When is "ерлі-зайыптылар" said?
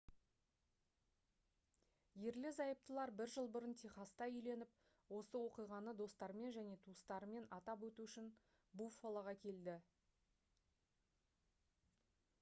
2.29-3.11